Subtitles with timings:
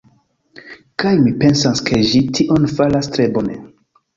[1.03, 3.63] Kaj mi pensas ke ĝi tion faras tre bone.